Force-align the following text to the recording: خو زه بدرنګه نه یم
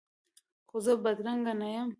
خو 0.69 0.77
زه 0.85 0.93
بدرنګه 1.03 1.53
نه 1.59 1.67
یم 1.75 1.89